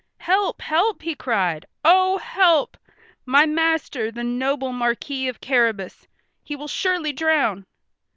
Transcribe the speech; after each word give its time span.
"Help! 0.17 0.63
help!" 0.63 1.03
he 1.03 1.13
cried. 1.13 1.67
"Oh, 1.85 2.17
help! 2.17 2.75
My 3.23 3.45
master—the 3.45 4.23
noble 4.23 4.71
Marquis 4.73 5.27
of 5.27 5.39
Carrabas! 5.41 6.07
He 6.43 6.55
will 6.55 6.67
surely 6.67 7.13
drown." 7.13 7.67